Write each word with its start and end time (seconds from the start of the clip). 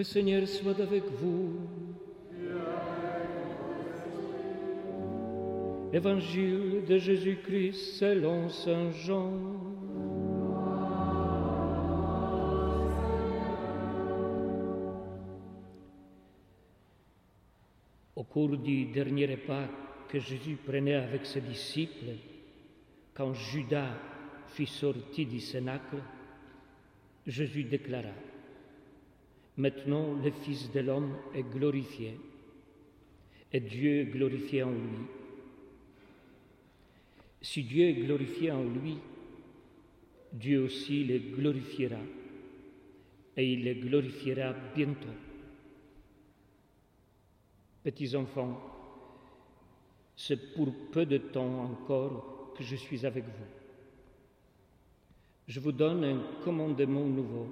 Le 0.00 0.04
Seigneur 0.04 0.48
soit 0.48 0.80
avec 0.80 1.04
vous. 1.20 1.58
Évangile 5.92 6.86
de 6.88 6.96
Jésus-Christ 6.96 7.98
selon 7.98 8.48
Saint 8.48 8.92
Jean. 8.92 9.30
Au 18.16 18.24
cours 18.24 18.56
du 18.56 18.86
dernier 18.86 19.26
repas 19.26 19.68
que 20.08 20.18
Jésus 20.18 20.56
prenait 20.64 20.94
avec 20.94 21.26
ses 21.26 21.42
disciples, 21.42 22.16
quand 23.12 23.34
Judas 23.34 23.98
fut 24.46 24.64
sorti 24.64 25.26
du 25.26 25.40
cénacle, 25.40 25.98
Jésus 27.26 27.64
déclara, 27.64 28.14
Maintenant 29.56 30.14
le 30.14 30.30
Fils 30.30 30.70
de 30.72 30.80
l'homme 30.80 31.16
est 31.34 31.42
glorifié, 31.42 32.18
et 33.52 33.60
Dieu 33.60 34.00
est 34.00 34.06
glorifié 34.06 34.62
en 34.62 34.70
lui. 34.70 35.06
Si 37.42 37.62
Dieu 37.62 37.88
est 37.88 37.94
glorifié 37.94 38.50
en 38.52 38.64
lui, 38.64 38.98
Dieu 40.32 40.62
aussi 40.62 41.04
le 41.04 41.18
glorifiera, 41.18 42.00
et 43.36 43.52
il 43.52 43.64
le 43.64 43.74
glorifiera 43.74 44.54
bientôt. 44.74 45.08
Petits 47.82 48.14
enfants, 48.14 48.60
c'est 50.14 50.54
pour 50.54 50.72
peu 50.92 51.06
de 51.06 51.16
temps 51.16 51.64
encore 51.64 52.52
que 52.56 52.62
je 52.62 52.76
suis 52.76 53.06
avec 53.06 53.24
vous. 53.24 53.50
Je 55.48 55.58
vous 55.60 55.72
donne 55.72 56.04
un 56.04 56.22
commandement 56.44 57.06
nouveau, 57.06 57.48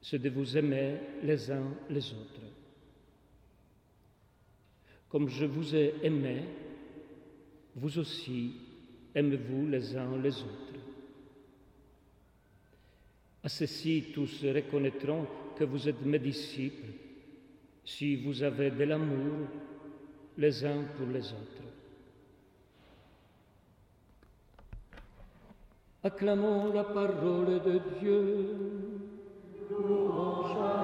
c'est 0.00 0.18
de 0.18 0.30
vous 0.30 0.56
aimer 0.56 0.96
les 1.22 1.50
uns 1.50 1.74
les 1.88 2.12
autres. 2.12 2.40
Comme 5.08 5.28
je 5.28 5.44
vous 5.44 5.74
ai 5.74 5.94
aimé, 6.02 6.44
vous 7.74 7.98
aussi 7.98 8.52
aimez-vous 9.14 9.68
les 9.68 9.96
uns 9.96 10.16
les 10.18 10.36
autres. 10.42 10.70
À 13.42 13.48
ceci, 13.48 14.06
tous 14.14 14.44
reconnaîtront 14.44 15.26
que 15.56 15.64
vous 15.64 15.88
êtes 15.88 16.02
mes 16.02 16.18
disciples 16.18 16.92
si 17.84 18.16
vous 18.16 18.42
avez 18.42 18.70
de 18.70 18.84
l'amour 18.84 19.48
les 20.36 20.64
uns 20.64 20.84
pour 20.96 21.06
les 21.08 21.26
autres. 21.32 21.70
Acclamons 26.02 26.72
la 26.72 26.84
parole 26.84 27.60
de 27.62 27.80
Dieu. 27.98 28.79
Sure. 30.52 30.79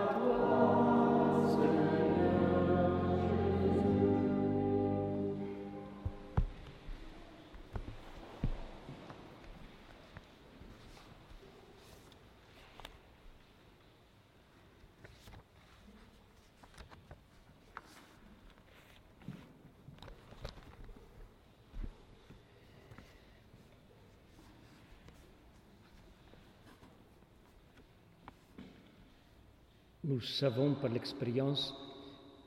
Nous 30.06 30.20
savons 30.20 30.76
par 30.76 30.88
l'expérience 30.88 31.74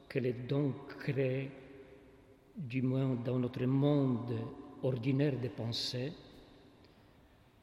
qu'elle 0.08 0.28
est 0.28 0.48
donc 0.48 0.96
créée, 0.98 1.52
du 2.56 2.82
moins 2.82 3.16
dans 3.16 3.38
notre 3.38 3.66
monde 3.66 4.34
ordinaire 4.82 5.38
des 5.38 5.50
pensées, 5.50 6.14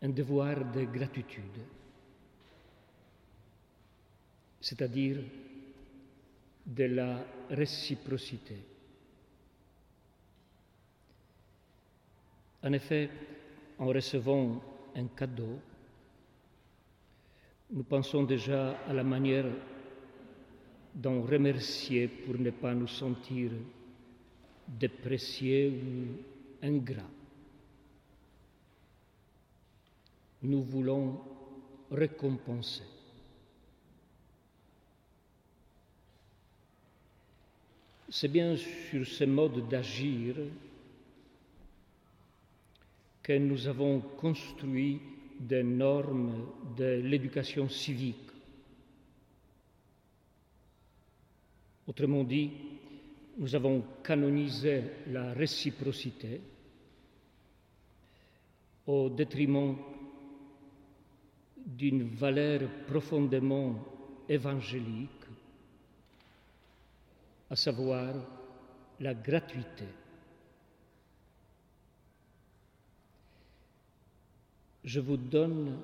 un 0.03 0.11
devoir 0.11 0.71
de 0.71 0.85
gratitude, 0.85 1.63
c'est-à-dire 4.61 5.17
de 6.67 6.85
la 6.85 7.25
réciprocité. 7.49 8.57
En 12.63 12.73
effet, 12.75 13.09
en 13.79 13.87
recevant 13.87 14.61
un 14.95 15.07
cadeau, 15.07 15.59
nous 17.71 17.85
pensons 17.85 18.25
déjà 18.25 18.73
à 18.87 18.93
la 18.93 19.03
manière 19.03 19.47
d'en 20.97 21.21
remercier 21.21 22.09
pour 22.09 22.39
ne 22.39 22.51
pas 22.51 22.75
nous 22.75 22.89
sentir 22.89 23.51
dépréciés 24.67 25.69
ou 25.69 26.67
ingrats. 26.67 27.11
Nous 30.43 30.63
voulons 30.63 31.21
récompenser. 31.91 32.83
C'est 38.09 38.29
bien 38.29 38.57
sur 38.57 39.07
ce 39.07 39.25
mode 39.25 39.69
d'agir 39.69 40.37
que 43.23 43.37
nous 43.37 43.67
avons 43.67 44.01
construit 44.01 45.01
des 45.39 45.63
normes 45.63 46.47
de 46.77 47.03
l'éducation 47.03 47.69
civique. 47.69 48.17
Autrement 51.87 52.25
dit, 52.25 52.51
nous 53.39 53.55
avons 53.55 53.85
canonisé 54.03 54.83
la 55.09 55.33
réciprocité 55.33 56.41
au 58.87 59.09
détriment 59.09 59.77
d'une 61.67 62.09
valeur 62.09 62.69
profondément 62.87 63.75
évangélique, 64.29 65.11
à 67.51 67.57
savoir 67.57 68.15
la 69.01 69.15
gratuité. 69.15 69.85
Je 74.85 75.01
vous 75.01 75.17
donne 75.17 75.79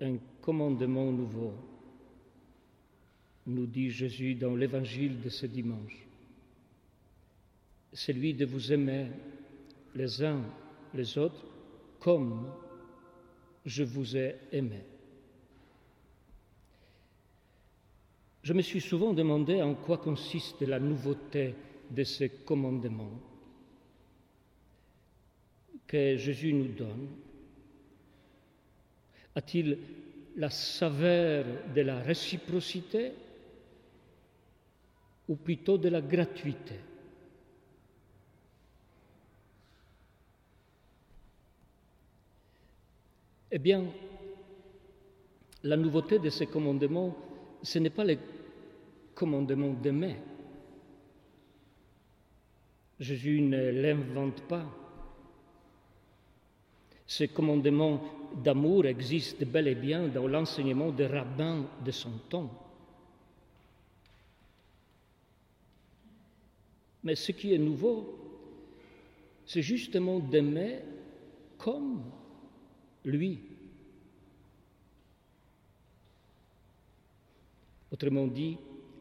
un 0.00 0.16
commandement 0.40 1.10
nouveau, 1.10 1.52
nous 3.48 3.66
dit 3.66 3.90
Jésus 3.90 4.34
dans 4.34 4.54
l'évangile 4.54 5.20
de 5.20 5.28
ce 5.28 5.46
dimanche. 5.46 6.06
Celui 7.92 8.34
de 8.34 8.44
vous 8.44 8.72
aimer 8.72 9.06
les 9.94 10.22
uns 10.22 10.42
les 10.94 11.18
autres 11.18 11.44
comme 11.98 12.46
je 13.64 13.82
vous 13.82 14.16
ai 14.16 14.36
aimé. 14.52 14.84
Je 18.42 18.52
me 18.52 18.62
suis 18.62 18.80
souvent 18.80 19.12
demandé 19.12 19.60
en 19.60 19.74
quoi 19.74 19.98
consiste 19.98 20.62
la 20.62 20.78
nouveauté 20.78 21.54
de 21.90 22.04
ce 22.04 22.24
commandement 22.24 23.10
que 25.86 26.16
Jésus 26.16 26.52
nous 26.52 26.68
donne 26.72 27.08
a-t-il 29.34 29.78
la 30.36 30.50
saveur 30.50 31.44
de 31.74 31.80
la 31.80 32.00
réciprocité 32.00 33.12
ou 35.28 35.36
plutôt 35.36 35.78
de 35.78 35.88
la 35.88 36.00
gratuité 36.00 36.74
Eh 43.50 43.58
bien, 43.58 43.84
la 45.62 45.76
nouveauté 45.76 46.18
de 46.18 46.28
ce 46.28 46.44
commandement, 46.44 47.16
ce 47.62 47.78
n'est 47.78 47.90
pas 47.90 48.04
le 48.04 48.18
commandement 49.14 49.72
d'aimer. 49.72 50.16
Jésus 53.00 53.40
ne 53.40 53.70
l'invente 53.70 54.42
pas. 54.42 54.66
Ce 57.06 57.24
commandement 57.24 58.02
d'amour 58.44 58.84
existe 58.84 59.42
bel 59.46 59.68
et 59.68 59.74
bien 59.74 60.08
dans 60.08 60.26
l'enseignement 60.26 60.90
des 60.90 61.06
rabbins 61.06 61.64
de 61.84 61.90
son 61.90 62.10
temps. 62.28 62.67
Mais 67.08 67.14
ce 67.14 67.32
qui 67.32 67.54
est 67.54 67.58
nouveau, 67.58 68.18
c'est 69.46 69.62
justement 69.62 70.18
d'aimer 70.18 70.80
comme 71.56 72.02
lui. 73.02 73.38
Autrement 77.90 78.26
dit, 78.26 78.58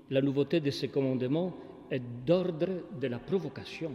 la 0.09 0.21
nouveauté 0.21 0.61
de 0.61 0.71
ce 0.71 0.85
commandement 0.85 1.53
est 1.91 2.01
d'ordre 2.25 2.85
de 2.97 3.07
la 3.07 3.19
provocation. 3.19 3.91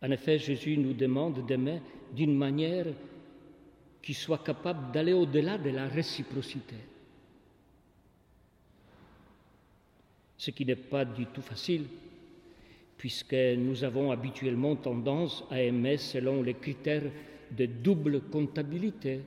En 0.00 0.10
effet, 0.10 0.38
Jésus 0.38 0.78
nous 0.78 0.94
demande 0.94 1.44
d'aimer 1.44 1.82
d'une 2.10 2.34
manière 2.34 2.86
qui 4.00 4.14
soit 4.14 4.42
capable 4.42 4.92
d'aller 4.92 5.12
au-delà 5.12 5.58
de 5.58 5.68
la 5.68 5.88
réciprocité. 5.88 6.76
Ce 10.36 10.50
qui 10.50 10.64
n'est 10.64 10.76
pas 10.76 11.04
du 11.04 11.26
tout 11.26 11.42
facile, 11.42 11.86
puisque 12.96 13.34
nous 13.34 13.84
avons 13.84 14.10
habituellement 14.10 14.76
tendance 14.76 15.44
à 15.50 15.60
aimer 15.60 15.96
selon 15.96 16.42
les 16.42 16.54
critères 16.54 17.10
de 17.50 17.66
double 17.66 18.22
comptabilité. 18.22 19.20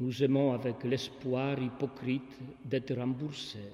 Nous 0.00 0.22
aimons 0.22 0.52
avec 0.52 0.82
l'espoir 0.84 1.58
hypocrite 1.62 2.38
d'être 2.64 2.94
remboursés. 2.94 3.72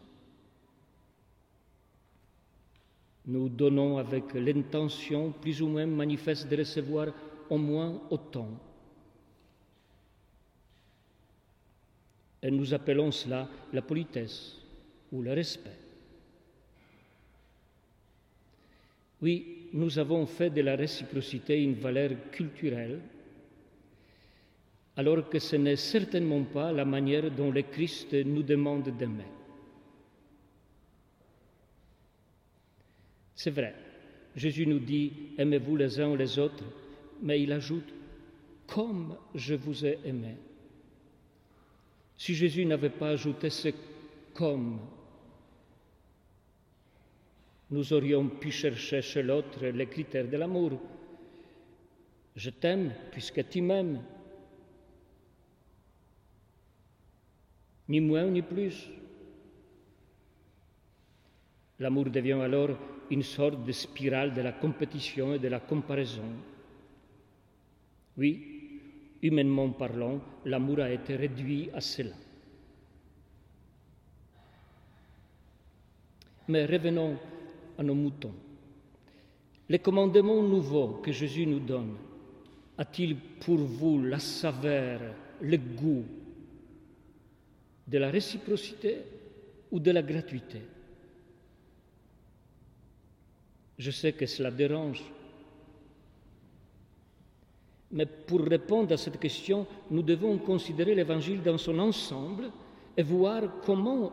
Nous 3.26 3.48
donnons 3.48 3.98
avec 3.98 4.32
l'intention 4.34 5.32
plus 5.32 5.60
ou 5.60 5.68
moins 5.68 5.86
manifeste 5.86 6.48
de 6.48 6.56
recevoir 6.56 7.08
au 7.50 7.58
moins 7.58 8.00
autant. 8.10 8.48
Et 12.42 12.50
nous 12.50 12.72
appelons 12.72 13.10
cela 13.10 13.48
la 13.72 13.82
politesse 13.82 14.57
ou 15.12 15.22
le 15.22 15.32
respect. 15.32 15.78
Oui, 19.20 19.68
nous 19.72 19.98
avons 19.98 20.26
fait 20.26 20.50
de 20.50 20.60
la 20.60 20.76
réciprocité 20.76 21.62
une 21.62 21.74
valeur 21.74 22.10
culturelle, 22.30 23.00
alors 24.96 25.28
que 25.28 25.38
ce 25.38 25.56
n'est 25.56 25.76
certainement 25.76 26.42
pas 26.44 26.72
la 26.72 26.84
manière 26.84 27.30
dont 27.30 27.50
le 27.50 27.62
Christ 27.62 28.12
nous 28.14 28.42
demande 28.42 28.96
d'aimer. 28.96 29.26
C'est 33.34 33.50
vrai, 33.50 33.74
Jésus 34.34 34.66
nous 34.66 34.80
dit, 34.80 35.12
aimez-vous 35.36 35.76
les 35.76 36.00
uns 36.00 36.16
les 36.16 36.38
autres, 36.38 36.64
mais 37.22 37.40
il 37.40 37.52
ajoute, 37.52 37.94
comme 38.66 39.16
je 39.34 39.54
vous 39.54 39.86
ai 39.86 39.98
aimé. 40.04 40.34
Si 42.16 42.34
Jésus 42.34 42.66
n'avait 42.66 42.90
pas 42.90 43.10
ajouté 43.10 43.50
ce 43.50 43.68
comme, 44.34 44.80
nous 47.70 47.92
aurions 47.92 48.28
pu 48.28 48.50
chercher 48.50 49.02
chez 49.02 49.22
l'autre 49.22 49.66
les 49.66 49.86
critères 49.86 50.28
de 50.28 50.36
l'amour. 50.36 50.80
Je 52.34 52.50
t'aime 52.50 52.92
puisque 53.10 53.46
tu 53.48 53.60
m'aimes. 53.60 54.00
Ni 57.88 58.00
moins 58.00 58.26
ni 58.26 58.42
plus. 58.42 58.88
L'amour 61.78 62.06
devient 62.06 62.40
alors 62.42 62.70
une 63.10 63.22
sorte 63.22 63.64
de 63.64 63.72
spirale 63.72 64.34
de 64.34 64.40
la 64.40 64.52
compétition 64.52 65.34
et 65.34 65.38
de 65.38 65.48
la 65.48 65.60
comparaison. 65.60 66.24
Oui, 68.16 68.80
humainement 69.22 69.70
parlant, 69.70 70.20
l'amour 70.44 70.80
a 70.80 70.90
été 70.90 71.16
réduit 71.16 71.70
à 71.72 71.80
cela. 71.80 72.14
Mais 76.48 76.66
revenons 76.66 77.16
à 77.78 77.82
nos 77.82 77.94
moutons. 77.94 78.34
Les 79.68 79.78
commandements 79.78 80.42
nouveaux 80.42 81.00
que 81.02 81.12
Jésus 81.12 81.46
nous 81.46 81.60
donne, 81.60 81.94
a-t-il 82.76 83.16
pour 83.16 83.58
vous 83.58 84.02
la 84.02 84.18
saveur, 84.18 85.00
le 85.40 85.56
goût 85.56 86.04
de 87.86 87.98
la 87.98 88.10
réciprocité 88.10 88.96
ou 89.70 89.78
de 89.78 89.90
la 89.90 90.02
gratuité? 90.02 90.60
Je 93.78 93.90
sais 93.90 94.12
que 94.12 94.26
cela 94.26 94.50
dérange. 94.50 95.04
Mais 97.92 98.06
pour 98.06 98.40
répondre 98.40 98.92
à 98.92 98.96
cette 98.96 99.20
question, 99.20 99.66
nous 99.90 100.02
devons 100.02 100.36
considérer 100.38 100.94
l'Évangile 100.94 101.42
dans 101.42 101.58
son 101.58 101.78
ensemble 101.78 102.50
et 102.96 103.02
voir 103.02 103.60
comment 103.64 104.12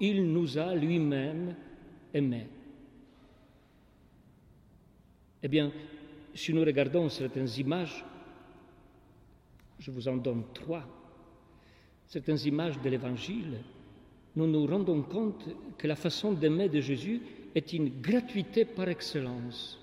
il 0.00 0.30
nous 0.32 0.58
a 0.58 0.74
lui-même 0.74 1.54
aimés. 2.12 2.48
Eh 5.46 5.48
bien, 5.48 5.70
si 6.34 6.52
nous 6.52 6.64
regardons 6.64 7.08
certaines 7.08 7.48
images, 7.56 8.04
je 9.78 9.92
vous 9.92 10.08
en 10.08 10.16
donne 10.16 10.42
trois, 10.52 10.84
certaines 12.08 12.40
images 12.46 12.80
de 12.80 12.88
l'Évangile, 12.90 13.58
nous 14.34 14.48
nous 14.48 14.66
rendons 14.66 15.02
compte 15.02 15.48
que 15.78 15.86
la 15.86 15.94
façon 15.94 16.32
d'aimer 16.32 16.68
de 16.68 16.80
Jésus 16.80 17.22
est 17.54 17.72
une 17.72 18.00
gratuité 18.00 18.64
par 18.64 18.88
excellence. 18.88 19.78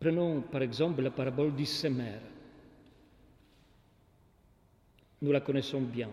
Prenons 0.00 0.40
par 0.40 0.62
exemple 0.62 1.02
la 1.02 1.10
parabole 1.10 1.54
du 1.54 1.66
Sémère. 1.66 2.22
Nous 5.20 5.32
la 5.32 5.42
connaissons 5.42 5.82
bien. 5.82 6.08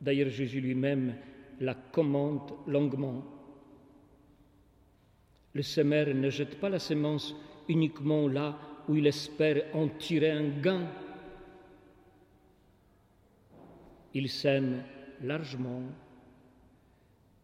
D'ailleurs, 0.00 0.30
Jésus 0.30 0.62
lui-même 0.62 1.14
la 1.60 1.74
commande 1.74 2.52
longuement. 2.66 3.24
Le 5.54 5.62
semeur 5.62 6.08
ne 6.14 6.28
jette 6.28 6.60
pas 6.60 6.68
la 6.68 6.78
semence 6.78 7.34
uniquement 7.68 8.28
là 8.28 8.58
où 8.88 8.96
il 8.96 9.06
espère 9.06 9.64
en 9.74 9.88
tirer 9.88 10.30
un 10.30 10.48
gain. 10.48 10.86
Il 14.14 14.28
sème 14.28 14.82
largement 15.22 15.82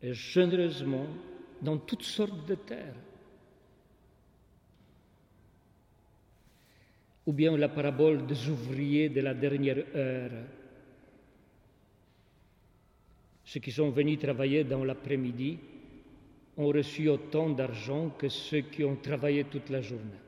et 0.02 0.12
généreusement 0.12 1.06
dans 1.60 1.78
toutes 1.78 2.02
sortes 2.02 2.46
de 2.46 2.54
terres. 2.54 2.94
Ou 7.26 7.32
bien 7.32 7.56
la 7.56 7.68
parabole 7.68 8.26
des 8.26 8.48
ouvriers 8.48 9.08
de 9.08 9.20
la 9.20 9.32
dernière 9.32 9.84
heure 9.94 10.32
ceux 13.52 13.60
qui 13.60 13.70
sont 13.70 13.90
venus 13.90 14.18
travailler 14.18 14.64
dans 14.64 14.82
l'après-midi 14.82 15.58
ont 16.56 16.68
reçu 16.68 17.10
autant 17.10 17.50
d'argent 17.50 18.08
que 18.08 18.30
ceux 18.30 18.62
qui 18.62 18.82
ont 18.82 18.96
travaillé 18.96 19.44
toute 19.44 19.68
la 19.68 19.82
journée. 19.82 20.22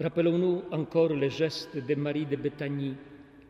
Rappelons-nous 0.00 0.62
encore 0.70 1.12
le 1.12 1.28
geste 1.28 1.76
de 1.76 1.94
Marie 1.94 2.24
de 2.24 2.36
Béthanie 2.36 2.94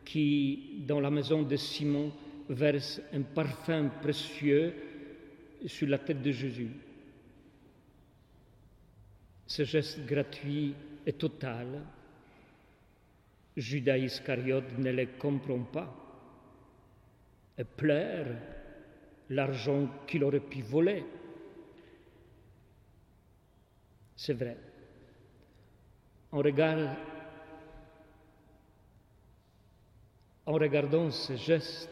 qui, 0.04 0.82
dans 0.88 0.98
la 0.98 1.10
maison 1.10 1.42
de 1.42 1.54
Simon, 1.54 2.10
verse 2.48 3.00
un 3.12 3.22
parfum 3.22 3.90
précieux 4.02 4.74
sur 5.66 5.86
la 5.86 5.98
tête 5.98 6.20
de 6.20 6.32
Jésus. 6.32 6.72
Ce 9.46 9.62
geste 9.62 10.04
gratuit 10.04 10.74
et 11.06 11.12
total 11.12 11.80
Judas 13.60 13.98
Iscariote 13.98 14.78
ne 14.78 14.90
les 14.90 15.06
comprend 15.06 15.60
pas 15.60 15.94
et 17.58 17.64
pleure 17.64 18.26
l'argent 19.28 19.88
qu'il 20.06 20.24
aurait 20.24 20.40
pu 20.40 20.62
voler. 20.62 21.04
C'est 24.16 24.32
vrai. 24.32 24.56
En 26.32 26.38
regardant 30.52 31.10
ce 31.10 31.36
geste 31.36 31.90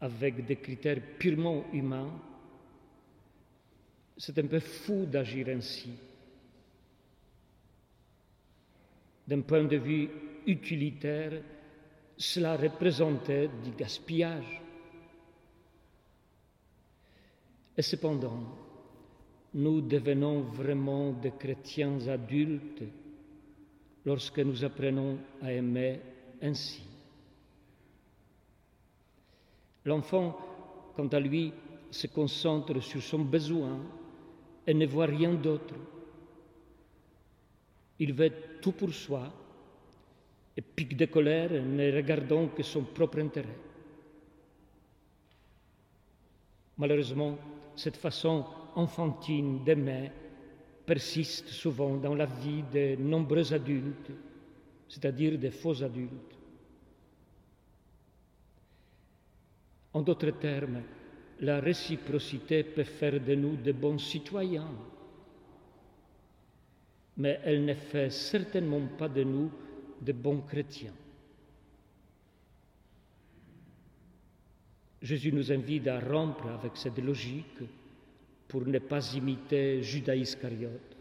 avec 0.00 0.44
des 0.44 0.56
critères 0.56 1.00
purement 1.18 1.64
humains, 1.72 2.12
c'est 4.16 4.38
un 4.38 4.46
peu 4.46 4.60
fou 4.60 5.06
d'agir 5.06 5.48
ainsi. 5.48 5.90
D'un 9.26 9.40
point 9.40 9.64
de 9.64 9.76
vue 9.76 10.08
utilitaire, 10.46 11.42
cela 12.16 12.56
représentait 12.56 13.50
du 13.62 13.70
gaspillage. 13.72 14.62
Et 17.76 17.82
cependant, 17.82 18.42
nous 19.54 19.80
devenons 19.80 20.40
vraiment 20.42 21.12
des 21.12 21.32
chrétiens 21.32 22.06
adultes 22.08 22.84
lorsque 24.04 24.38
nous 24.38 24.64
apprenons 24.64 25.18
à 25.42 25.52
aimer 25.52 26.00
ainsi. 26.40 26.82
L'enfant, 29.84 30.36
quant 30.94 31.08
à 31.08 31.20
lui, 31.20 31.52
se 31.90 32.06
concentre 32.06 32.80
sur 32.80 33.02
son 33.02 33.20
besoin 33.20 33.78
et 34.66 34.74
ne 34.74 34.86
voit 34.86 35.06
rien 35.06 35.34
d'autre. 35.34 35.74
Il 37.98 38.12
veut 38.12 38.32
tout 38.60 38.72
pour 38.72 38.92
soi 38.92 39.32
et 40.56 40.62
pique 40.62 40.96
de 40.96 41.06
colère 41.06 41.50
ne 41.50 41.94
regardant 41.94 42.48
que 42.48 42.62
son 42.62 42.82
propre 42.82 43.18
intérêt. 43.18 43.58
Malheureusement, 46.78 47.38
cette 47.74 47.96
façon 47.96 48.44
enfantine 48.74 49.64
d'aimer 49.64 50.10
persiste 50.84 51.48
souvent 51.48 51.96
dans 51.96 52.14
la 52.14 52.26
vie 52.26 52.62
de 52.72 52.96
nombreux 52.96 53.52
adultes, 53.52 54.12
c'est-à-dire 54.88 55.38
des 55.38 55.50
faux 55.50 55.82
adultes. 55.82 56.38
En 59.92 60.02
d'autres 60.02 60.30
termes, 60.32 60.82
la 61.40 61.60
réciprocité 61.60 62.62
peut 62.62 62.84
faire 62.84 63.20
de 63.20 63.34
nous 63.34 63.56
de 63.56 63.72
bons 63.72 63.98
citoyens, 63.98 64.70
mais 67.16 67.40
elle 67.44 67.64
ne 67.64 67.74
fait 67.74 68.10
certainement 68.10 68.86
pas 68.98 69.08
de 69.08 69.22
nous 69.24 69.50
de 70.00 70.12
bons 70.12 70.40
chrétiens. 70.42 70.92
Jésus 75.00 75.32
nous 75.32 75.52
invite 75.52 75.86
à 75.86 76.00
rompre 76.00 76.46
avec 76.48 76.76
cette 76.76 76.98
logique 76.98 77.62
pour 78.48 78.66
ne 78.66 78.78
pas 78.78 79.14
imiter 79.14 79.82
Judas 79.82 80.14
Iscariote, 80.14 80.96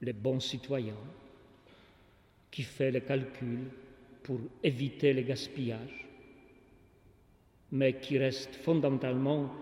le 0.00 0.12
bon 0.12 0.40
citoyen 0.40 0.96
qui 2.50 2.62
fait 2.62 2.90
le 2.90 3.00
calcul 3.00 3.64
pour 4.22 4.38
éviter 4.62 5.12
le 5.12 5.22
gaspillage, 5.22 6.06
mais 7.72 7.98
qui 7.98 8.16
reste 8.16 8.54
fondamentalement 8.54 9.52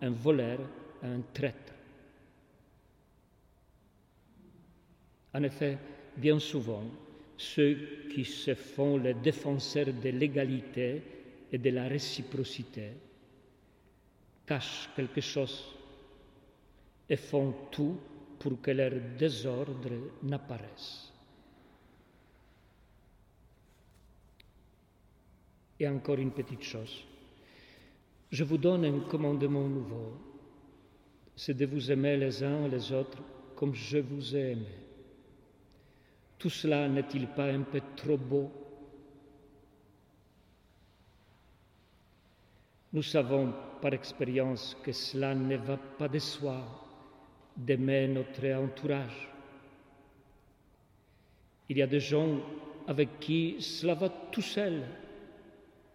un 0.00 0.10
voleur, 0.10 0.58
un 1.04 1.20
traître. 1.32 1.61
En 5.34 5.42
effet, 5.42 5.78
bien 6.16 6.38
souvent, 6.38 6.84
ceux 7.36 8.06
qui 8.12 8.24
se 8.24 8.54
font 8.54 8.98
les 8.98 9.14
défenseurs 9.14 9.92
de 9.92 10.10
l'égalité 10.10 11.02
et 11.50 11.58
de 11.58 11.70
la 11.70 11.88
réciprocité 11.88 12.90
cachent 14.46 14.90
quelque 14.94 15.20
chose 15.20 15.74
et 17.08 17.16
font 17.16 17.54
tout 17.70 17.98
pour 18.38 18.60
que 18.60 18.70
leur 18.70 18.92
désordre 19.18 19.90
n'apparaisse. 20.22 21.12
Et 25.78 25.88
encore 25.88 26.18
une 26.18 26.30
petite 26.30 26.62
chose. 26.62 27.04
Je 28.30 28.44
vous 28.44 28.58
donne 28.58 28.84
un 28.84 29.00
commandement 29.00 29.66
nouveau. 29.68 30.12
C'est 31.34 31.54
de 31.54 31.66
vous 31.66 31.90
aimer 31.90 32.16
les 32.16 32.42
uns 32.42 32.68
les 32.68 32.92
autres 32.92 33.22
comme 33.56 33.74
je 33.74 33.98
vous 33.98 34.36
ai 34.36 34.52
aimé. 34.52 34.91
Tout 36.42 36.50
cela 36.50 36.88
n'est-il 36.88 37.28
pas 37.28 37.52
un 37.52 37.62
peu 37.62 37.80
trop 37.94 38.16
beau? 38.16 38.50
Nous 42.92 43.04
savons 43.04 43.54
par 43.80 43.94
expérience 43.94 44.76
que 44.82 44.90
cela 44.90 45.36
ne 45.36 45.56
va 45.56 45.76
pas 45.76 46.08
de 46.08 46.18
soi 46.18 46.64
d'aimer 47.56 48.08
notre 48.08 48.44
entourage. 48.60 49.28
Il 51.68 51.78
y 51.78 51.82
a 51.82 51.86
des 51.86 52.00
gens 52.00 52.40
avec 52.88 53.20
qui 53.20 53.58
cela 53.60 53.94
va 53.94 54.08
tout 54.08 54.42
seul, 54.42 54.82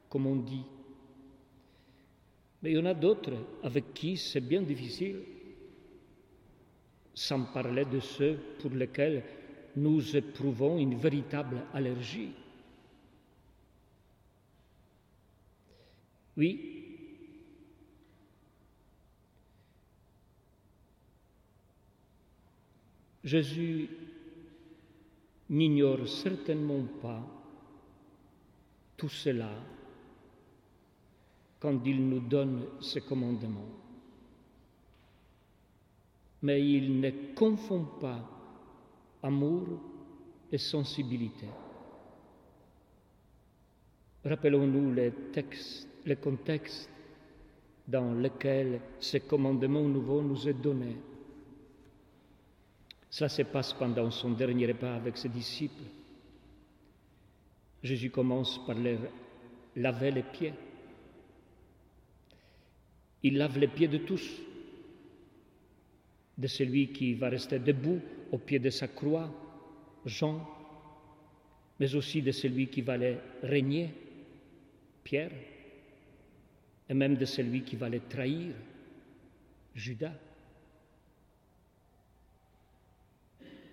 comme 0.08 0.28
on 0.28 0.38
dit. 0.38 0.64
Mais 2.62 2.72
il 2.72 2.78
y 2.78 2.82
en 2.82 2.86
a 2.86 2.94
d'autres 2.94 3.36
avec 3.64 3.94
qui 3.94 4.16
c'est 4.16 4.40
bien 4.40 4.62
difficile, 4.62 5.24
sans 7.14 7.44
parler 7.44 7.84
de 7.84 8.00
ceux 8.00 8.40
pour 8.62 8.72
lesquels 8.72 9.24
nous 9.78 10.16
éprouvons 10.16 10.80
une 10.80 10.96
véritable 10.96 11.62
allergie. 11.72 12.32
Oui, 16.36 16.78
Jésus 23.24 23.90
n'ignore 25.50 26.08
certainement 26.08 26.84
pas 27.02 27.24
tout 28.96 29.10
cela 29.10 29.52
quand 31.60 31.86
il 31.86 32.08
nous 32.08 32.20
donne 32.20 32.66
ses 32.82 33.02
commandements. 33.02 33.70
Mais 36.42 36.68
il 36.68 37.00
ne 37.00 37.34
confond 37.36 37.84
pas 38.00 38.37
amour 39.24 39.68
et 40.52 40.58
sensibilité. 40.58 41.48
Rappelons-nous 44.24 44.94
les 44.94 45.12
textes, 45.32 45.88
le 46.06 46.16
contexte 46.16 46.90
dans 47.88 48.14
lequel 48.14 48.82
ce 49.00 49.18
commandement 49.18 49.84
nouveau 49.84 50.22
nous 50.22 50.48
est 50.48 50.54
donné. 50.54 50.98
Cela 53.10 53.30
se 53.30 53.44
passe 53.44 53.74
pendant 53.74 54.12
son 54.12 54.32
dernier 54.32 54.68
repas 54.68 54.96
avec 54.96 55.18
ses 55.18 55.30
disciples. 55.30 55.84
Jésus 57.82 58.10
commence 58.10 58.66
par 58.66 58.76
leur 58.76 59.00
laver 59.76 60.12
les 60.12 60.24
pieds. 60.24 60.54
Il 63.24 63.38
lave 63.38 63.58
les 63.58 63.68
pieds 63.68 63.88
de 63.88 64.00
tous, 64.00 64.30
de 66.38 66.48
celui 66.48 66.92
qui 66.92 67.14
va 67.14 67.30
rester 67.30 67.60
debout 67.60 68.02
au 68.32 68.38
pied 68.38 68.60
de 68.60 68.70
sa 68.70 68.88
croix, 68.88 69.30
Jean, 70.06 70.48
mais 71.80 71.96
aussi 71.96 72.22
de 72.22 72.32
celui 72.32 72.68
qui 72.68 72.82
va 72.82 72.98
les 72.98 73.18
régner, 73.44 73.94
Pierre, 75.04 75.32
et 76.90 76.94
même 76.94 77.16
de 77.16 77.26
celui 77.26 77.64
qui 77.64 77.76
va 77.76 77.90
trahir, 78.00 78.54
Judas. 79.76 80.14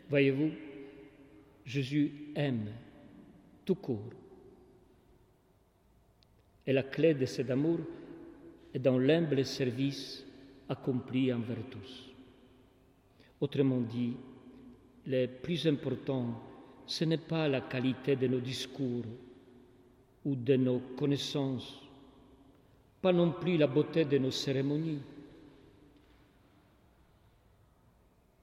Voyez-vous, 0.08 0.50
Jésus 1.64 2.12
aime 2.34 2.70
tout 3.64 3.76
court. 3.76 4.12
Et 6.66 6.72
la 6.72 6.82
clé 6.82 7.14
de 7.14 7.26
cet 7.26 7.50
amour 7.50 7.78
est 8.72 8.78
dans 8.78 8.98
l'humble 8.98 9.44
service 9.44 10.24
accompli 10.68 11.32
envers 11.32 11.64
tous. 11.70 12.10
Autrement 13.40 13.80
dit, 13.80 14.14
le 15.06 15.26
plus 15.26 15.66
important, 15.66 16.40
ce 16.86 17.04
n'est 17.04 17.18
pas 17.18 17.48
la 17.48 17.60
qualité 17.62 18.16
de 18.16 18.26
nos 18.26 18.40
discours 18.40 19.04
ou 20.24 20.34
de 20.34 20.56
nos 20.56 20.78
connaissances, 20.96 21.80
pas 23.02 23.12
non 23.12 23.32
plus 23.32 23.56
la 23.58 23.66
beauté 23.66 24.04
de 24.04 24.18
nos 24.18 24.30
cérémonies, 24.30 25.00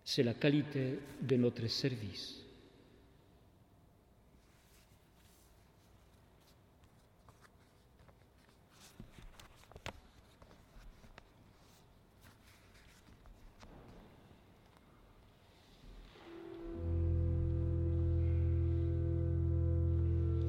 c'est 0.03 0.23
la 0.23 0.33
qualité 0.33 0.99
de 1.21 1.35
notre 1.37 1.67
service. 1.67 2.40